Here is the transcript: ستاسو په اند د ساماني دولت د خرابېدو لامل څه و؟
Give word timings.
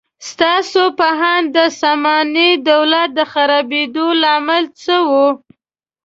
ستاسو 0.29 0.83
په 0.99 1.07
اند 1.33 1.45
د 1.55 1.57
ساماني 1.81 2.49
دولت 2.69 3.09
د 3.17 3.19
خرابېدو 3.31 4.05
لامل 4.21 4.63
څه 4.81 4.95
و؟ 5.09 5.11